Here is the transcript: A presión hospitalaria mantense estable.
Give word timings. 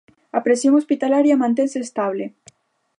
A 0.37 0.39
presión 0.45 0.73
hospitalaria 0.79 1.39
mantense 1.43 1.77
estable. 1.85 2.25